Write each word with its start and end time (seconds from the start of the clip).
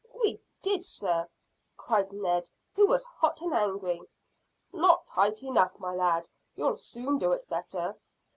"We 0.19 0.41
did, 0.63 0.83
sir," 0.83 1.29
cried 1.77 2.11
Ned, 2.11 2.49
who 2.73 2.87
was 2.87 3.05
hot 3.05 3.39
and 3.41 3.53
angry. 3.53 4.01
"Not 4.73 5.05
tight 5.05 5.43
enough, 5.43 5.77
my 5.77 5.93
lad. 5.93 6.27
You'll 6.55 6.75
soon 6.77 7.19
do 7.19 7.33
it 7.33 7.47
better." 7.47 7.95